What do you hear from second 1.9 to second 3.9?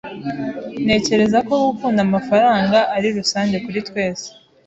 amafaranga ari rusange kuri